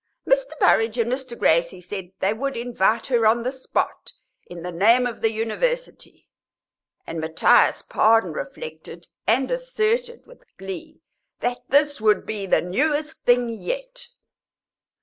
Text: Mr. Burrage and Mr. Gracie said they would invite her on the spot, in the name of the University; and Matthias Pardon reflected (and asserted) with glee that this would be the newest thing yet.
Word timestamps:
Mr. 0.27 0.57
Burrage 0.59 0.97
and 0.97 1.11
Mr. 1.11 1.37
Gracie 1.37 1.79
said 1.79 2.11
they 2.21 2.33
would 2.33 2.57
invite 2.57 3.05
her 3.05 3.27
on 3.27 3.43
the 3.43 3.51
spot, 3.51 4.13
in 4.47 4.63
the 4.63 4.71
name 4.71 5.05
of 5.05 5.21
the 5.21 5.29
University; 5.31 6.27
and 7.05 7.19
Matthias 7.19 7.83
Pardon 7.83 8.33
reflected 8.33 9.05
(and 9.27 9.51
asserted) 9.51 10.25
with 10.25 10.57
glee 10.57 11.01
that 11.37 11.59
this 11.69 12.01
would 12.01 12.25
be 12.25 12.47
the 12.47 12.61
newest 12.63 13.25
thing 13.25 13.49
yet. 13.49 14.07